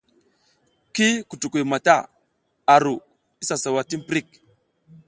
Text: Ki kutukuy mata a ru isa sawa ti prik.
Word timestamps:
Ki 0.95 1.07
kutukuy 1.29 1.63
mata 1.71 1.95
a 2.73 2.75
ru 2.83 2.95
isa 3.43 3.55
sawa 3.63 3.81
ti 3.89 3.95
prik. 4.07 4.27